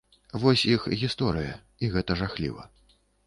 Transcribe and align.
Вось 0.43 0.63
іх 0.75 0.87
гісторыя, 1.01 1.53
і 1.85 1.91
гэта 1.97 2.17
жахліва. 2.25 2.63